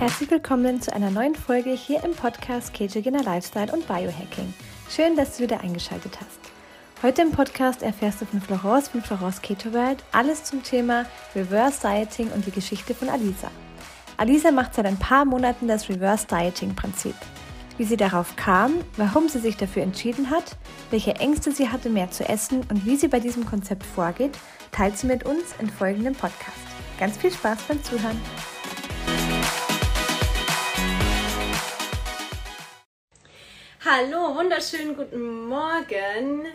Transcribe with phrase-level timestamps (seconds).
[0.00, 4.54] Herzlich willkommen zu einer neuen Folge hier im Podcast Ketogener Lifestyle und Biohacking.
[4.88, 6.40] Schön, dass du wieder eingeschaltet hast.
[7.02, 11.04] Heute im Podcast erfährst du von Florence von Florence Keto World alles zum Thema
[11.36, 13.50] Reverse Dieting und die Geschichte von Alisa.
[14.16, 17.16] Alisa macht seit ein paar Monaten das Reverse Dieting Prinzip.
[17.76, 20.56] Wie sie darauf kam, warum sie sich dafür entschieden hat,
[20.88, 24.38] welche Ängste sie hatte, mehr zu essen und wie sie bei diesem Konzept vorgeht,
[24.72, 26.56] teilt sie mit uns in folgendem Podcast.
[26.98, 28.18] Ganz viel Spaß beim Zuhören!
[33.92, 36.46] Hallo, wunderschönen guten Morgen.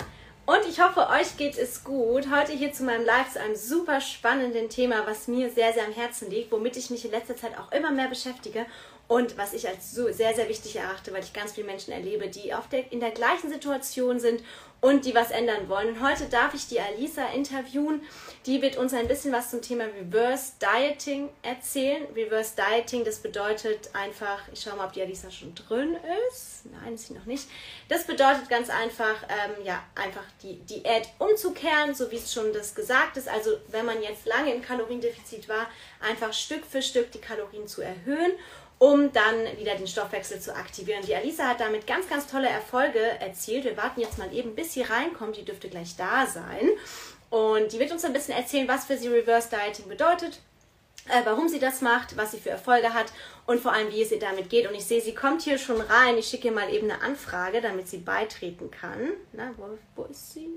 [0.46, 2.32] Und ich hoffe, euch geht es gut.
[2.34, 5.92] Heute hier zu meinem Live zu einem super spannenden Thema, was mir sehr, sehr am
[5.92, 8.66] Herzen liegt, womit ich mich in letzter Zeit auch immer mehr beschäftige
[9.10, 12.30] und was ich als so sehr, sehr wichtig erachte, weil ich ganz viele Menschen erlebe,
[12.30, 14.42] die auf der, in der gleichen Situation sind
[14.82, 15.96] und die was ändern wollen.
[15.96, 18.02] Und heute darf ich die Alisa interviewen.
[18.46, 22.05] Die wird uns ein bisschen was zum Thema Reverse Dieting erzählen.
[22.16, 25.98] Reverse Dieting, das bedeutet einfach, ich schaue mal, ob die Alisa schon drin
[26.30, 26.66] ist.
[26.66, 27.48] Nein, ist sie noch nicht.
[27.90, 32.76] Das bedeutet ganz einfach, ähm, ja, einfach die Diät umzukehren, so wie es schon das
[32.76, 33.27] gesagt ist.
[33.27, 35.68] Also wenn man jetzt lange im Kaloriendefizit war,
[35.99, 38.34] einfach Stück für Stück die Kalorien zu erhöhen
[38.77, 41.04] um dann wieder den Stoffwechsel zu aktivieren.
[41.05, 43.63] Die Alisa hat damit ganz, ganz tolle Erfolge erzielt.
[43.63, 45.37] Wir warten jetzt mal eben, bis sie reinkommt.
[45.37, 46.70] Die dürfte gleich da sein.
[47.29, 50.40] Und die wird uns ein bisschen erzählen, was für sie Reverse Dieting bedeutet,
[51.09, 53.12] äh, warum sie das macht, was sie für Erfolge hat
[53.46, 54.68] und vor allem, wie es ihr damit geht.
[54.68, 56.18] Und ich sehe, sie kommt hier schon rein.
[56.18, 59.12] Ich schicke ihr mal eben eine Anfrage, damit sie beitreten kann.
[59.34, 60.49] Na, wo, wo ist sie?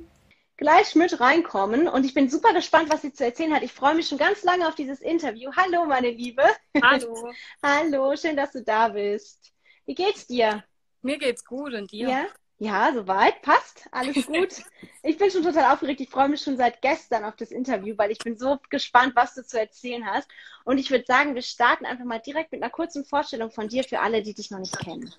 [0.59, 3.63] Gleich mit reinkommen und ich bin super gespannt, was sie zu erzählen hat.
[3.63, 5.51] Ich freue mich schon ganz lange auf dieses Interview.
[5.57, 6.43] Hallo, meine Liebe.
[6.83, 7.33] Hallo.
[7.63, 9.53] Hallo, schön, dass du da bist.
[9.87, 10.65] Wie geht's dir?
[11.01, 12.09] Mir geht's gut und dir?
[12.09, 12.27] Ja,
[12.59, 13.41] ja soweit.
[13.43, 13.87] Passt.
[13.93, 14.65] Alles gut.
[15.05, 16.01] ich bin schon total aufgeregt.
[16.01, 19.35] Ich freue mich schon seit gestern auf das Interview, weil ich bin so gespannt, was
[19.35, 20.29] du zu erzählen hast.
[20.65, 23.85] Und ich würde sagen, wir starten einfach mal direkt mit einer kurzen Vorstellung von dir
[23.85, 25.15] für alle, die dich noch nicht kennen.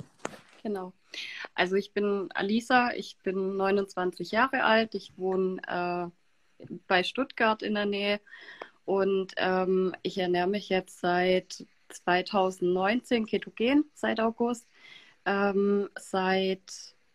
[0.63, 0.93] Genau.
[1.55, 7.75] Also ich bin Alisa, ich bin 29 Jahre alt, ich wohne äh, bei Stuttgart in
[7.75, 8.19] der Nähe
[8.85, 14.67] und ähm, ich ernähre mich jetzt seit 2019 ketogen, seit August.
[15.25, 16.61] Ähm, seit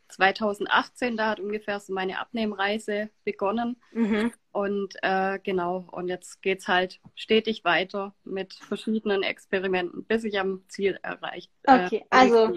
[0.08, 3.76] 2018, da hat ungefähr so meine Abnehmreise begonnen.
[3.92, 4.32] Mhm.
[4.52, 10.38] Und äh, genau, und jetzt geht es halt stetig weiter mit verschiedenen Experimenten, bis ich
[10.38, 11.50] am Ziel erreicht.
[11.64, 12.56] Äh, okay, also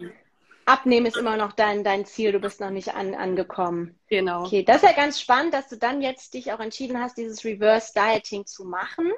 [0.67, 3.97] Abnehmen ist immer noch dein, dein Ziel, du bist noch nicht an, angekommen.
[4.09, 4.43] Genau.
[4.43, 7.45] Okay, das ist ja ganz spannend, dass du dann jetzt dich auch entschieden hast, dieses
[7.45, 9.13] Reverse Dieting zu machen.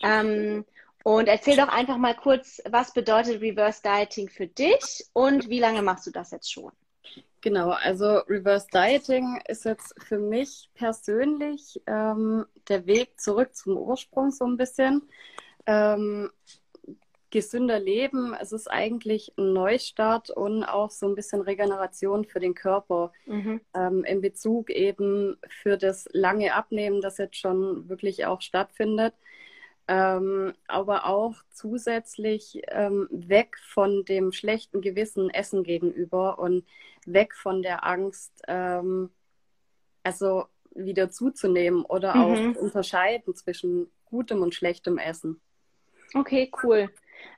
[0.00, 0.64] Ähm,
[1.02, 5.82] und erzähl doch einfach mal kurz, was bedeutet Reverse Dieting für dich und wie lange
[5.82, 6.70] machst du das jetzt schon?
[7.40, 14.30] Genau, also Reverse Dieting ist jetzt für mich persönlich ähm, der Weg zurück zum Ursprung
[14.30, 15.02] so ein bisschen.
[15.66, 16.30] Ähm,
[17.32, 18.34] gesünder leben.
[18.40, 23.60] Es ist eigentlich ein Neustart und auch so ein bisschen Regeneration für den Körper mhm.
[23.74, 29.14] ähm, in Bezug eben für das lange Abnehmen, das jetzt schon wirklich auch stattfindet.
[29.88, 36.64] Ähm, aber auch zusätzlich ähm, weg von dem schlechten Gewissen Essen gegenüber und
[37.04, 39.10] weg von der Angst, ähm,
[40.04, 40.44] also
[40.74, 42.20] wieder zuzunehmen oder mhm.
[42.56, 45.40] auch unterscheiden zwischen gutem und schlechtem Essen.
[46.14, 46.90] Okay, cool.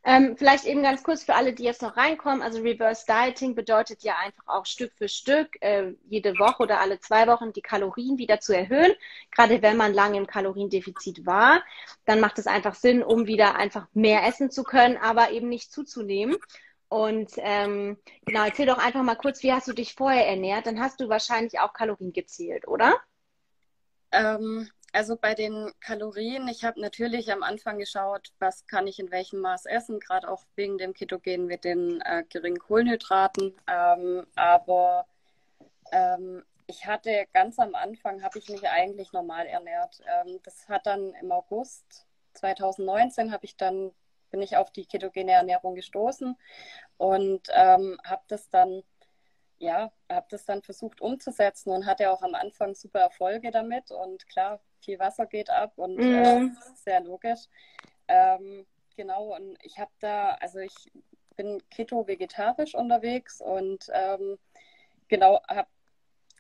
[0.05, 2.43] Ähm, vielleicht eben ganz kurz für alle, die jetzt noch reinkommen.
[2.43, 7.01] Also Reverse Dieting bedeutet ja einfach auch Stück für Stück äh, jede Woche oder alle
[7.01, 8.93] zwei Wochen die Kalorien wieder zu erhöhen.
[9.31, 11.63] Gerade wenn man lange im Kaloriendefizit war,
[12.05, 15.73] dann macht es einfach Sinn, um wieder einfach mehr essen zu können, aber eben nicht
[15.73, 16.37] zuzunehmen.
[16.89, 20.67] Und ähm, genau, erzähl doch einfach mal kurz, wie hast du dich vorher ernährt?
[20.67, 22.95] Dann hast du wahrscheinlich auch Kalorien gezählt, oder?
[24.13, 29.11] Ähm, also bei den Kalorien, ich habe natürlich am Anfang geschaut, was kann ich in
[29.11, 33.55] welchem Maß essen, gerade auch wegen dem Ketogen mit den äh, geringen Kohlenhydraten.
[33.67, 35.07] Ähm, aber
[35.93, 40.01] ähm, ich hatte ganz am Anfang, habe ich mich eigentlich normal ernährt.
[40.07, 43.93] Ähm, das hat dann im August 2019 habe ich dann
[44.31, 46.37] bin ich auf die ketogene Ernährung gestoßen
[46.97, 48.83] und ähm, habe das dann
[49.59, 53.91] ja, habe das dann versucht umzusetzen und hatte auch am Anfang super Erfolge damit.
[53.93, 56.15] Und klar, viel Wasser geht ab und mm.
[56.15, 57.41] äh, sehr logisch.
[58.09, 58.67] Ähm,
[58.97, 60.75] genau, und ich habe da, also ich
[61.37, 64.39] bin keto-vegetarisch unterwegs und ähm,
[65.09, 65.69] genau habe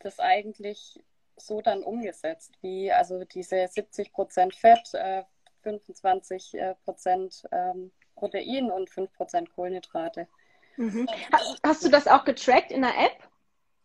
[0.00, 1.00] das eigentlich
[1.37, 5.25] so dann umgesetzt, wie also diese 70% Fett, äh,
[5.64, 10.29] 25% äh, ähm, Protein und 5% Kohlenhydrate.
[10.76, 11.08] Mhm.
[11.32, 13.29] Hast, hast, du das auch getrackt in der App?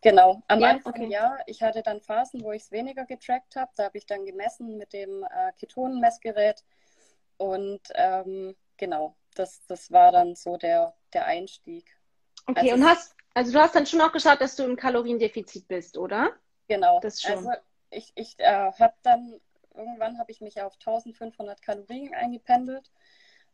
[0.01, 1.07] Genau, am ja, Anfang okay.
[1.07, 1.38] ja.
[1.46, 3.72] Ich hatte dann Phasen, wo ich es weniger getrackt habe.
[3.75, 6.63] Da habe ich dann gemessen mit dem äh, Ketonenmessgerät.
[7.38, 11.86] Und ähm, genau, das, das war dann so der, der Einstieg.
[12.46, 15.68] Okay, also, und hast, also du hast dann schon auch geschaut, dass du im Kaloriendefizit
[15.68, 16.31] bist, oder?
[16.68, 17.00] Genau.
[17.01, 17.38] Das schon.
[17.38, 17.51] Also
[17.90, 19.40] ich, ich äh, habe dann,
[19.75, 22.90] irgendwann habe ich mich auf 1500 Kalorien eingependelt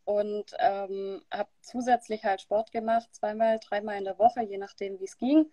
[0.04, 5.06] und ähm, habe zusätzlich halt Sport gemacht, zweimal, dreimal in der Woche, je nachdem, wie
[5.06, 5.52] es ging.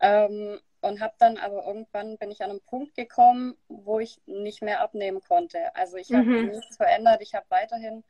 [0.00, 4.62] Ähm, und habe dann aber irgendwann bin ich an einen Punkt gekommen, wo ich nicht
[4.62, 5.74] mehr abnehmen konnte.
[5.74, 6.48] Also ich habe mhm.
[6.48, 7.20] nichts verändert.
[7.20, 8.02] Ich habe weiterhin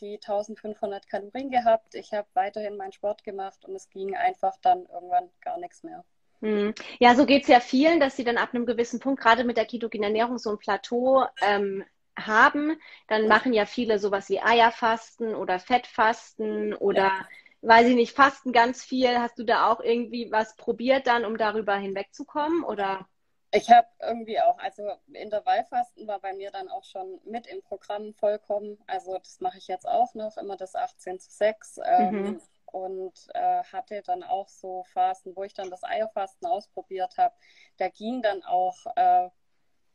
[0.00, 1.94] die 1500 Kalorien gehabt.
[1.94, 6.04] Ich habe weiterhin meinen Sport gemacht und es ging einfach dann irgendwann gar nichts mehr.
[6.40, 6.74] Mhm.
[6.98, 9.56] Ja, so geht es ja vielen, dass sie dann ab einem gewissen Punkt, gerade mit
[9.56, 11.84] der ketogenen Ernährung, so ein Plateau ähm,
[12.18, 12.76] haben.
[13.06, 17.26] Dann machen ja viele sowas wie Eierfasten oder Fettfasten oder ja
[17.62, 19.18] weiß ich nicht, Fasten ganz viel.
[19.18, 22.64] Hast du da auch irgendwie was probiert dann, um darüber hinwegzukommen?
[22.64, 23.06] Oder?
[23.52, 28.12] Ich habe irgendwie auch, also Intervallfasten war bei mir dann auch schon mit im Programm
[28.14, 28.78] vollkommen.
[28.86, 31.80] Also das mache ich jetzt auch noch, immer das 18 zu 6.
[31.84, 32.40] Ähm, mhm.
[32.66, 37.34] Und äh, hatte dann auch so Phasen, wo ich dann das Eierfasten ausprobiert habe.
[37.78, 39.30] Da ging dann auch äh,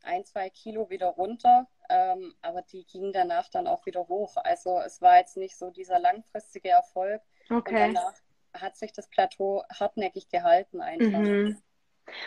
[0.02, 4.36] ein, zwei Kilo wieder runter, ähm, aber die gingen danach dann auch wieder hoch.
[4.36, 7.88] Also es war jetzt nicht so dieser langfristige Erfolg, Okay.
[7.88, 8.14] Und danach
[8.54, 11.18] hat sich das Plateau hartnäckig gehalten einfach.
[11.18, 11.62] Mhm.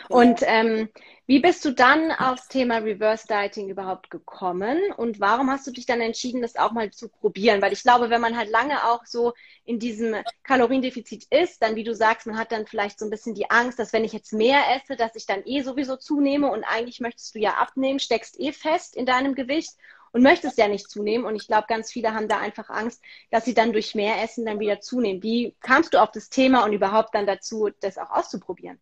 [0.08, 0.20] Genau.
[0.20, 0.88] Und ähm,
[1.26, 5.86] wie bist du dann aufs Thema Reverse Dieting überhaupt gekommen und warum hast du dich
[5.86, 7.60] dann entschieden, das auch mal zu probieren?
[7.60, 9.34] Weil ich glaube, wenn man halt lange auch so
[9.64, 13.34] in diesem Kaloriendefizit ist, dann wie du sagst, man hat dann vielleicht so ein bisschen
[13.34, 16.64] die Angst, dass wenn ich jetzt mehr esse, dass ich dann eh sowieso zunehme und
[16.64, 19.72] eigentlich möchtest du ja abnehmen, steckst eh fest in deinem Gewicht
[20.16, 21.26] und möchtest ja nicht zunehmen.
[21.26, 24.46] Und ich glaube, ganz viele haben da einfach Angst, dass sie dann durch mehr Essen
[24.46, 25.22] dann wieder zunehmen.
[25.22, 28.80] Wie kamst du auf das Thema und überhaupt dann dazu, das auch auszuprobieren?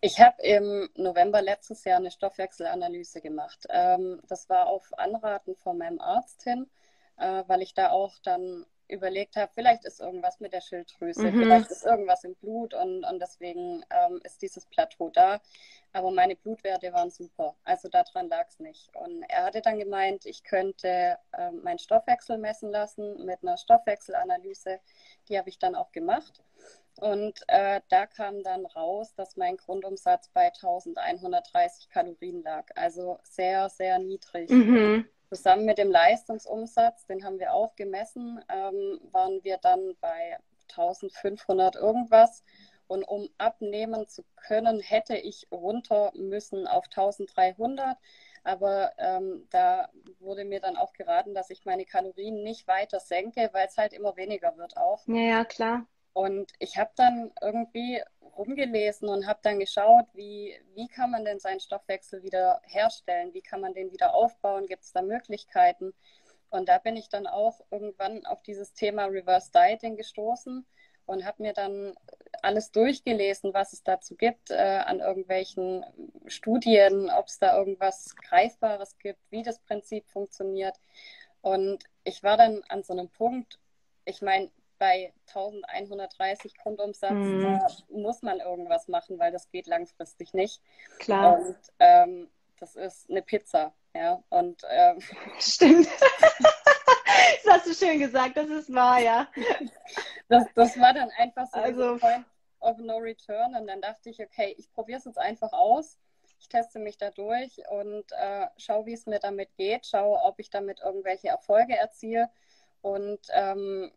[0.00, 3.66] Ich habe im November letztes Jahr eine Stoffwechselanalyse gemacht.
[3.68, 6.66] Ähm, das war auf Anraten von meinem Arzt hin,
[7.18, 11.38] äh, weil ich da auch dann überlegt habe, vielleicht ist irgendwas mit der Schilddrüse, mhm.
[11.38, 15.40] vielleicht ist irgendwas im Blut und, und deswegen ähm, ist dieses Plateau da.
[15.92, 17.54] Aber meine Blutwerte waren super.
[17.64, 18.94] Also daran lag es nicht.
[18.94, 24.80] Und er hatte dann gemeint, ich könnte äh, meinen Stoffwechsel messen lassen mit einer Stoffwechselanalyse.
[25.28, 26.42] Die habe ich dann auch gemacht.
[27.00, 32.66] Und äh, da kam dann raus, dass mein Grundumsatz bei 1130 Kalorien lag.
[32.74, 34.50] Also sehr, sehr niedrig.
[34.50, 35.08] Mhm.
[35.28, 40.38] Zusammen mit dem Leistungsumsatz, den haben wir auch gemessen, ähm, waren wir dann bei
[40.70, 42.42] 1500 irgendwas.
[42.86, 47.98] Und um abnehmen zu können, hätte ich runter müssen auf 1300.
[48.44, 49.90] Aber ähm, da
[50.20, 53.92] wurde mir dann auch geraten, dass ich meine Kalorien nicht weiter senke, weil es halt
[53.92, 55.06] immer weniger wird auch.
[55.06, 55.86] Ja, ja, klar.
[56.18, 58.02] Und ich habe dann irgendwie
[58.36, 63.32] rumgelesen und habe dann geschaut, wie, wie kann man denn seinen Stoffwechsel wieder herstellen?
[63.34, 64.66] Wie kann man den wieder aufbauen?
[64.66, 65.94] Gibt es da Möglichkeiten?
[66.50, 70.66] Und da bin ich dann auch irgendwann auf dieses Thema Reverse Dieting gestoßen
[71.06, 71.94] und habe mir dann
[72.42, 75.84] alles durchgelesen, was es dazu gibt, äh, an irgendwelchen
[76.26, 80.80] Studien, ob es da irgendwas Greifbares gibt, wie das Prinzip funktioniert.
[81.42, 83.60] Und ich war dann an so einem Punkt,
[84.04, 87.60] ich meine, bei 1130 Grundumsatz mhm.
[87.88, 90.60] muss man irgendwas machen, weil das geht langfristig nicht.
[90.98, 91.38] Klar.
[91.38, 92.30] Und ähm,
[92.60, 94.22] das ist eine Pizza, ja.
[94.30, 95.00] Und ähm,
[95.38, 95.88] stimmt.
[97.44, 99.28] das hast du schön gesagt, das ist wahr, ja.
[100.30, 102.26] Das, das war dann einfach so also, Point
[102.60, 105.96] of No Return und dann dachte ich, okay, ich probiere es jetzt einfach aus.
[106.38, 110.38] Ich teste mich da durch und äh, schaue, wie es mir damit geht, schaue, ob
[110.38, 112.28] ich damit irgendwelche Erfolge erziele.
[112.82, 113.90] Und ähm,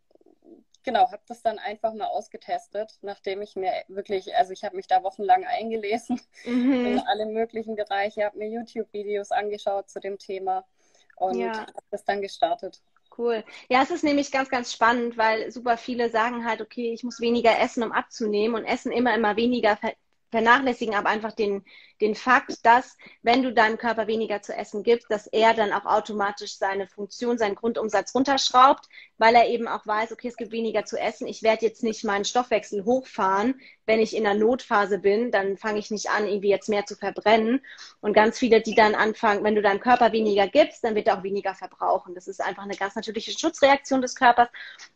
[0.82, 4.86] genau, habe das dann einfach mal ausgetestet, nachdem ich mir wirklich, also ich habe mich
[4.86, 6.86] da wochenlang eingelesen mhm.
[6.86, 10.64] in alle möglichen Bereiche, habe mir YouTube-Videos angeschaut zu dem Thema
[11.16, 11.52] und ja.
[11.60, 12.82] habe das dann gestartet.
[13.16, 13.44] Cool.
[13.68, 17.20] Ja, es ist nämlich ganz, ganz spannend, weil super viele sagen halt, okay, ich muss
[17.20, 19.78] weniger essen, um abzunehmen und essen immer, immer weniger,
[20.32, 21.62] vernachlässigen aber einfach den,
[22.00, 25.84] den Fakt, dass wenn du deinem Körper weniger zu essen gibst, dass er dann auch
[25.84, 28.88] automatisch seine Funktion, seinen Grundumsatz runterschraubt,
[29.22, 31.28] weil er eben auch weiß, okay, es gibt weniger zu essen.
[31.28, 33.54] Ich werde jetzt nicht meinen Stoffwechsel hochfahren,
[33.86, 36.96] wenn ich in der Notphase bin, dann fange ich nicht an, irgendwie jetzt mehr zu
[36.96, 37.60] verbrennen.
[38.00, 41.20] Und ganz viele, die dann anfangen, wenn du deinem Körper weniger gibst, dann wird er
[41.20, 42.16] auch weniger verbrauchen.
[42.16, 44.48] Das ist einfach eine ganz natürliche Schutzreaktion des Körpers.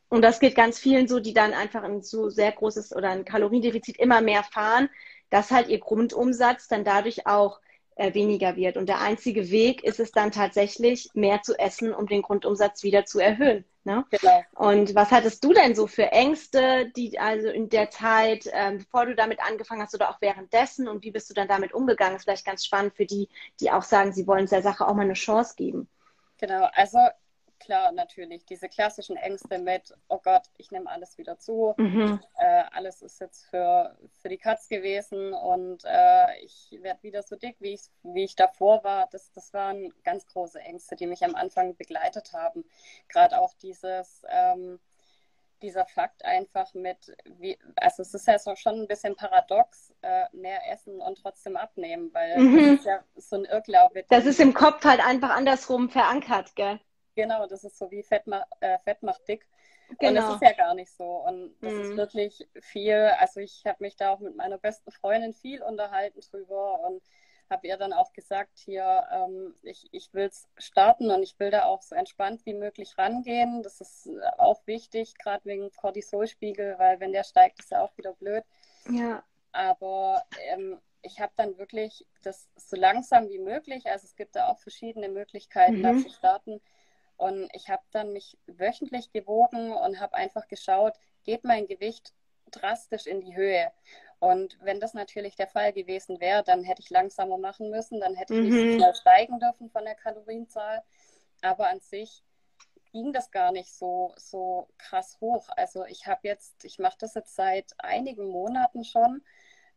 [0.09, 3.25] Und das geht ganz vielen so, die dann einfach ein so sehr großes oder ein
[3.25, 4.90] Kaloriendefizit immer mehr fahren,
[5.30, 7.61] dass halt ihr Grundumsatz dann dadurch auch
[7.97, 8.76] äh, weniger wird.
[8.76, 13.05] Und der einzige Weg ist es dann tatsächlich, mehr zu essen, um den Grundumsatz wieder
[13.05, 13.65] zu erhöhen.
[13.85, 14.05] Ne?
[14.11, 14.43] Genau.
[14.55, 19.07] Und was hattest du denn so für Ängste, die also in der Zeit, ähm, bevor
[19.07, 22.15] du damit angefangen hast oder auch währenddessen und wie bist du dann damit umgegangen?
[22.15, 23.29] Das ist vielleicht ganz spannend für die,
[23.61, 25.88] die auch sagen, sie wollen der Sache auch mal eine Chance geben.
[26.38, 26.99] Genau, also
[27.59, 32.21] klar, natürlich, diese klassischen Ängste mit, oh Gott, ich nehme alles wieder zu, mhm.
[32.39, 37.37] äh, alles ist jetzt für, für die Katz gewesen und äh, ich werde wieder so
[37.37, 39.09] dick, wie ich, wie ich davor war.
[39.11, 42.65] Das, das waren ganz große Ängste, die mich am Anfang begleitet haben.
[43.09, 44.79] Gerade auch dieses, ähm,
[45.63, 50.25] dieser Fakt einfach mit, wie, also es ist ja so schon ein bisschen paradox, äh,
[50.33, 52.57] mehr essen und trotzdem abnehmen, weil mhm.
[52.57, 54.05] das ist ja so ein Irrglaube.
[54.09, 56.81] Das ist im Kopf halt einfach andersrum verankert, gell?
[57.17, 59.49] Genau, das ist so wie Fett, ma äh, Fett macht dick.
[59.99, 60.09] Genau.
[60.09, 61.05] Und das ist ja gar nicht so.
[61.05, 61.81] Und das mhm.
[61.81, 66.21] ist wirklich viel, also ich habe mich da auch mit meiner besten Freundin viel unterhalten
[66.21, 67.03] drüber und
[67.49, 71.51] habe ihr dann auch gesagt, hier, ähm, ich, ich will es starten und ich will
[71.51, 73.63] da auch so entspannt wie möglich rangehen.
[73.63, 78.13] Das ist auch wichtig, gerade wegen Cortisolspiegel, weil wenn der steigt, ist ja auch wieder
[78.15, 78.45] blöd.
[78.91, 79.23] Ja.
[79.53, 84.49] Aber ähm, ich habe dann wirklich das so langsam wie möglich, also es gibt da
[84.49, 85.83] auch verschiedene Möglichkeiten, mhm.
[85.83, 86.61] da zu starten.
[87.17, 90.95] Und ich habe dann mich wöchentlich gewogen und habe einfach geschaut,
[91.25, 92.13] geht mein Gewicht
[92.51, 93.73] drastisch in die Höhe.
[94.19, 98.15] Und wenn das natürlich der Fall gewesen wäre, dann hätte ich langsamer machen müssen, dann
[98.15, 98.45] hätte ich mhm.
[98.47, 100.83] nicht so schnell steigen dürfen von der Kalorienzahl.
[101.43, 102.23] Aber an sich
[102.93, 105.49] ging das gar nicht so, so krass hoch.
[105.57, 109.23] Also ich habe jetzt, ich mache das jetzt seit einigen Monaten schon.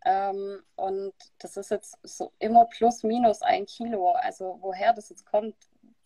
[0.05, 4.11] Ähm, und das ist jetzt so immer plus minus ein Kilo.
[4.11, 5.55] Also woher das jetzt kommt,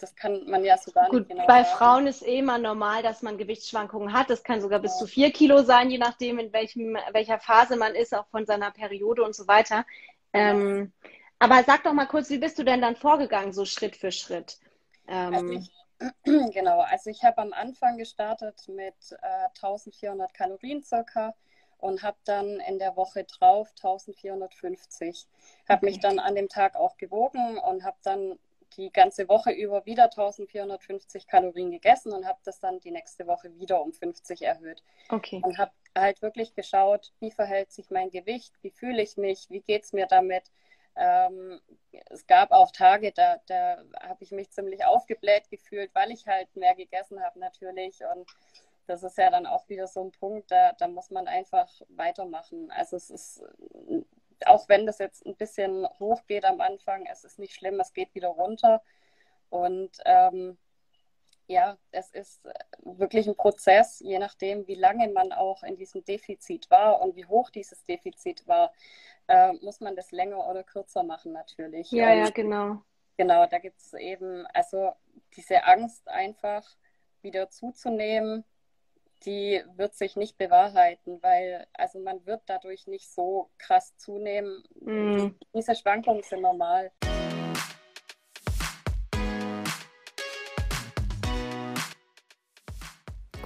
[0.04, 1.78] das kann man ja so gar Gut, nicht genau Bei sagen.
[1.78, 4.30] Frauen ist eh immer normal, dass man Gewichtsschwankungen hat.
[4.30, 7.96] Das kann sogar bis zu vier Kilo sein, je nachdem, in welchem, welcher Phase man
[7.96, 9.86] ist, auch von seiner Periode und so weiter.
[10.34, 10.92] Ähm,
[11.40, 14.60] aber sag doch mal kurz, wie bist du denn dann vorgegangen, so Schritt für Schritt?
[15.08, 15.72] Ähm, also ich,
[16.54, 21.34] genau, also ich habe am Anfang gestartet mit äh, 1400 Kalorien circa
[21.78, 25.28] und habe dann in der Woche drauf 1450.
[25.70, 25.86] Habe okay.
[25.86, 28.38] mich dann an dem Tag auch gewogen und habe dann
[28.78, 33.54] die ganze Woche über wieder 1450 Kalorien gegessen und habe das dann die nächste Woche
[33.58, 34.84] wieder um 50 erhöht.
[35.10, 35.42] Okay.
[35.44, 39.62] Und habe halt wirklich geschaut, wie verhält sich mein Gewicht, wie fühle ich mich, wie
[39.62, 40.44] geht es mir damit.
[40.96, 41.60] Ähm,
[42.10, 46.56] es gab auch Tage, da, da habe ich mich ziemlich aufgebläht gefühlt, weil ich halt
[46.56, 48.02] mehr gegessen habe natürlich.
[48.16, 48.30] Und
[48.86, 52.70] das ist ja dann auch wieder so ein Punkt, da, da muss man einfach weitermachen.
[52.72, 53.44] Also es ist
[54.46, 57.94] auch wenn das jetzt ein bisschen hoch geht am Anfang, es ist nicht schlimm, es
[57.94, 58.82] geht wieder runter.
[59.50, 60.58] Und ähm,
[61.48, 62.42] ja, es ist
[62.84, 67.26] wirklich ein Prozess, je nachdem, wie lange man auch in diesem Defizit war und wie
[67.26, 68.72] hoch dieses Defizit war,
[69.28, 71.92] äh, muss man das länger oder kürzer machen natürlich.
[71.92, 72.82] Ja, und, ja, genau.
[73.18, 74.94] Genau, da gibt es eben, also
[75.36, 76.68] diese Angst einfach
[77.22, 78.44] wieder zuzunehmen,
[79.26, 84.64] die wird sich nicht bewahrheiten, weil also man wird dadurch nicht so krass zunehmen.
[84.82, 85.30] Mm.
[85.54, 86.92] Diese Schwankungen sind normal.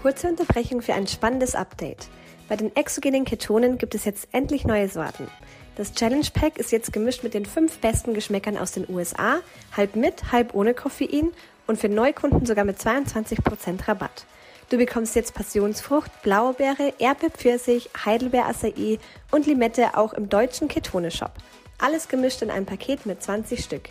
[0.02, 2.08] Kurze Unterbrechung für ein spannendes Update.
[2.48, 5.28] Bei den exogenen Ketonen gibt es jetzt endlich neue Sorten.
[5.76, 9.42] Das Challenge Pack ist jetzt gemischt mit den fünf besten Geschmäckern aus den USA,
[9.76, 11.32] halb mit, halb ohne Koffein
[11.68, 14.26] und für Neukunden sogar mit 22% Rabatt.
[14.70, 19.00] Du bekommst jetzt Passionsfrucht, Blaubeere, Erdbeer, Pfirsich, Heidelbeer, Acai
[19.32, 21.32] und Limette auch im deutschen Ketone-Shop.
[21.78, 23.90] Alles gemischt in einem Paket mit 20 Stück.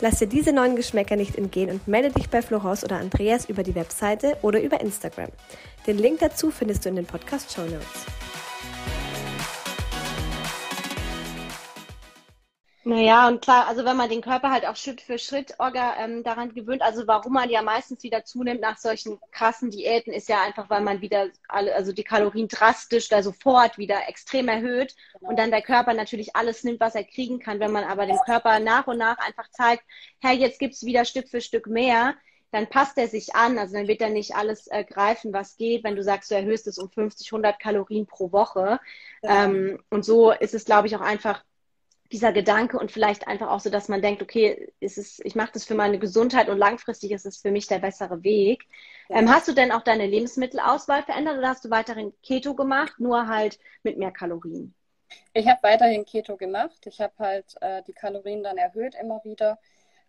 [0.00, 3.62] Lass dir diese neuen Geschmäcker nicht entgehen und melde dich bei Florence oder Andreas über
[3.62, 5.28] die Webseite oder über Instagram.
[5.86, 8.06] Den Link dazu findest du in den Podcast Show Notes.
[12.86, 16.22] Naja, und klar, also wenn man den Körper halt auch Schritt für Schritt Orga, ähm,
[16.22, 20.42] daran gewöhnt, also warum man ja meistens wieder zunimmt nach solchen krassen Diäten, ist ja
[20.42, 25.38] einfach, weil man wieder alle, also die Kalorien drastisch da sofort wieder extrem erhöht und
[25.38, 27.58] dann der Körper natürlich alles nimmt, was er kriegen kann.
[27.58, 29.84] Wenn man aber dem Körper nach und nach einfach zeigt,
[30.20, 32.14] hey, jetzt gibt's wieder Stück für Stück mehr,
[32.50, 33.56] dann passt er sich an.
[33.56, 36.66] Also dann wird er nicht alles äh, greifen, was geht, wenn du sagst, du erhöhst
[36.66, 38.78] es um 50, 100 Kalorien pro Woche.
[39.22, 39.44] Ja.
[39.44, 41.42] Ähm, und so ist es, glaube ich, auch einfach
[42.14, 45.50] dieser Gedanke und vielleicht einfach auch so, dass man denkt, okay, ist es, ich mache
[45.52, 48.68] das für meine Gesundheit und langfristig ist es für mich der bessere Weg.
[49.08, 49.16] Ja.
[49.18, 53.26] Ähm, hast du denn auch deine Lebensmittelauswahl verändert oder hast du weiterhin Keto gemacht, nur
[53.26, 54.76] halt mit mehr Kalorien?
[55.32, 56.86] Ich habe weiterhin Keto gemacht.
[56.86, 59.58] Ich habe halt äh, die Kalorien dann erhöht immer wieder.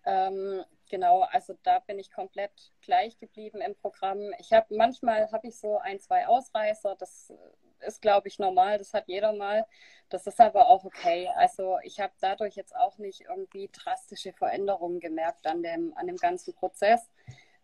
[0.05, 4.19] Ähm, genau, also da bin ich komplett gleich geblieben im Programm.
[4.37, 6.95] Ich habe manchmal habe ich so ein, zwei Ausreißer.
[6.99, 7.33] Das
[7.81, 8.77] ist, glaube ich, normal.
[8.77, 9.65] Das hat jeder mal.
[10.09, 11.29] Das ist aber auch okay.
[11.35, 16.17] Also ich habe dadurch jetzt auch nicht irgendwie drastische Veränderungen gemerkt an dem, an dem
[16.17, 17.09] ganzen Prozess.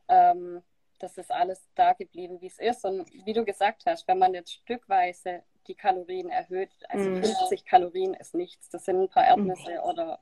[0.08, 0.64] Ähm,
[1.00, 2.86] das ist alles da geblieben, wie es ist.
[2.86, 7.24] Und wie du gesagt hast, wenn man jetzt stückweise die Kalorien erhöht, also mm.
[7.24, 8.70] 50 Kalorien ist nichts.
[8.70, 9.88] Das sind ein paar Erdnüsse mm.
[9.88, 10.20] oder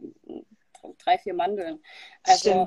[0.98, 1.82] drei, vier Mandeln.
[2.24, 2.66] Also,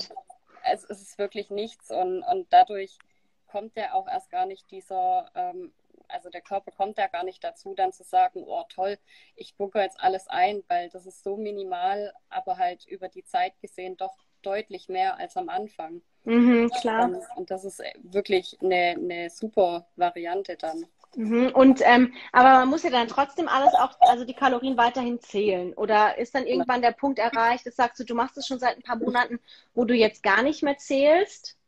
[0.62, 2.99] also es ist wirklich nichts und, und dadurch
[3.47, 5.73] kommt ja auch erst gar nicht dieser, ähm,
[6.12, 8.99] also der Körper kommt ja gar nicht dazu, dann zu sagen, oh toll,
[9.37, 13.59] ich bucke jetzt alles ein, weil das ist so minimal, aber halt über die Zeit
[13.61, 16.02] gesehen doch deutlich mehr als am Anfang.
[16.25, 17.04] Mhm, klar.
[17.04, 20.87] Und, und das ist wirklich eine, eine super Variante dann.
[21.14, 21.50] Mhm.
[21.52, 25.75] Und ähm, aber man muss ja dann trotzdem alles auch, also die Kalorien weiterhin zählen.
[25.75, 28.76] Oder ist dann irgendwann der Punkt erreicht, das sagst du, du machst es schon seit
[28.76, 29.38] ein paar Monaten,
[29.75, 31.59] wo du jetzt gar nicht mehr zählst?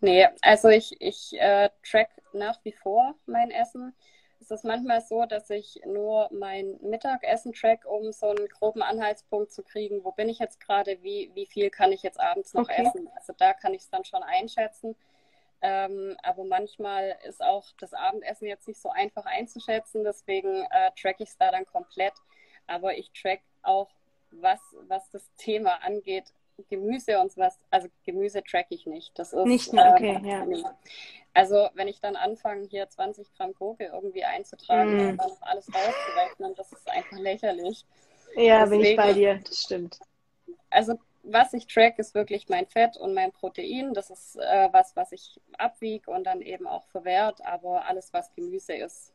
[0.00, 3.94] Nee, also ich, ich äh, track nach wie vor mein Essen.
[4.40, 9.52] Es ist manchmal so, dass ich nur mein Mittagessen track, um so einen groben Anhaltspunkt
[9.52, 12.68] zu kriegen, wo bin ich jetzt gerade, wie, wie viel kann ich jetzt abends noch
[12.68, 12.86] okay.
[12.86, 13.10] essen.
[13.16, 14.94] Also da kann ich es dann schon einschätzen.
[15.60, 21.16] Ähm, aber manchmal ist auch das Abendessen jetzt nicht so einfach einzuschätzen, deswegen äh, track
[21.18, 22.14] ich es da dann komplett.
[22.68, 23.90] Aber ich track auch,
[24.30, 26.32] was, was das Thema angeht,
[26.68, 29.18] Gemüse und was, also Gemüse track ich nicht.
[29.18, 30.46] Das ist nicht mehr, okay, äh, ja.
[31.34, 35.08] Also wenn ich dann anfange, hier 20 Gramm Gurke irgendwie einzutragen mm.
[35.10, 37.84] und dann alles rauszurechnen, das ist einfach lächerlich.
[38.34, 40.00] Ja, Deswegen, bin ich bei dir, das stimmt.
[40.70, 43.92] Also was ich track, ist wirklich mein Fett und mein Protein.
[43.92, 47.44] Das ist äh, was, was ich abwiege und dann eben auch verwehrt.
[47.44, 49.12] Aber alles, was Gemüse ist,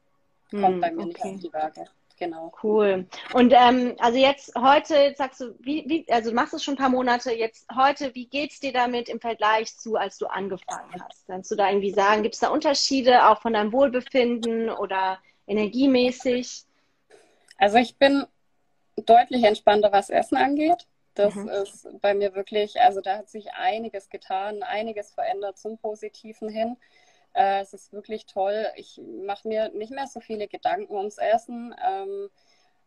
[0.52, 1.08] kommt mm, bei mir okay.
[1.08, 1.86] nicht auf die Waage.
[2.18, 2.54] Genau.
[2.62, 3.08] Cool.
[3.34, 6.78] Und ähm, also jetzt heute sagst du, wie, wie, also du machst es schon ein
[6.78, 10.94] paar Monate, jetzt heute, wie geht es dir damit im Vergleich zu, als du angefangen
[10.94, 11.26] hast?
[11.28, 16.64] Kannst du da irgendwie sagen, gibt es da Unterschiede auch von deinem Wohlbefinden oder energiemäßig?
[17.58, 18.26] Also ich bin
[18.96, 20.88] deutlich entspannter, was Essen angeht.
[21.16, 21.50] Das mhm.
[21.50, 26.78] ist bei mir wirklich, also da hat sich einiges getan, einiges verändert zum Positiven hin.
[27.34, 28.68] Äh, es ist wirklich toll.
[28.76, 32.30] Ich mache mir nicht mehr so viele Gedanken ums Essen, ähm,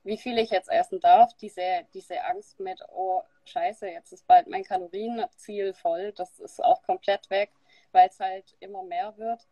[0.04, 1.34] wie viel ich jetzt essen darf.
[1.34, 6.82] Diese, diese Angst mit, oh scheiße, jetzt ist bald mein Kalorienziel voll, das ist auch
[6.82, 7.50] komplett weg,
[7.92, 9.46] weil es halt immer mehr wird.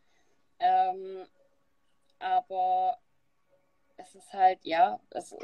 [0.61, 1.27] Ähm,
[2.19, 2.99] aber
[3.97, 5.35] es ist halt, ja, es,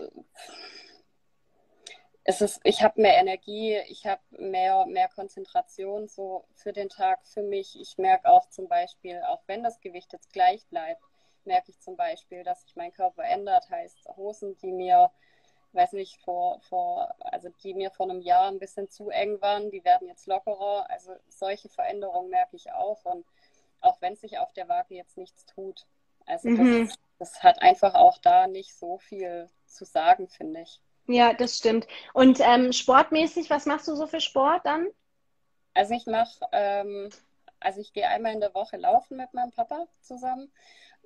[2.25, 7.27] es ist, ich habe mehr Energie, ich habe mehr, mehr Konzentration so für den Tag
[7.27, 7.81] für mich.
[7.81, 11.03] Ich merke auch zum Beispiel, auch wenn das Gewicht jetzt gleich bleibt,
[11.45, 13.71] merke ich zum Beispiel, dass sich mein Körper ändert.
[13.71, 15.11] Heißt Hosen, die mir,
[15.73, 19.71] weiß nicht, vor, vor, also die mir vor einem Jahr ein bisschen zu eng waren,
[19.71, 20.89] die werden jetzt lockerer.
[20.91, 23.05] Also solche Veränderungen merke ich auch.
[23.07, 23.25] Und
[23.81, 25.87] auch wenn sich auf der Waage jetzt nichts tut.
[26.27, 26.87] Also mhm.
[26.87, 30.83] das, das hat einfach auch da nicht so viel zu sagen, finde ich.
[31.07, 31.87] Ja, das stimmt.
[32.15, 34.87] Und ähm, sportmäßig, was machst du so für Sport dann?
[35.75, 37.11] Also ich mache, ähm,
[37.59, 40.53] also ich gehe einmal in der Woche laufen mit meinem Papa zusammen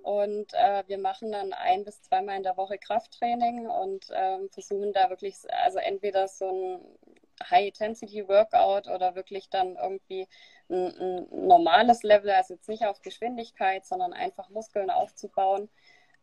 [0.03, 4.93] und äh, wir machen dann ein bis zweimal in der Woche Krafttraining und ähm, versuchen
[4.93, 10.29] da wirklich, also entweder so ein High-Intensity-Workout oder wirklich dann irgendwie
[10.69, 15.71] ein, ein, normales Level, also jetzt nicht auf Geschwindigkeit, sondern einfach Muskeln aufzubauen.